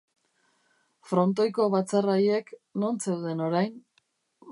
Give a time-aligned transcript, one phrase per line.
[1.09, 2.49] Frontoiko batzar haiek,
[2.85, 3.77] non zeuden orain?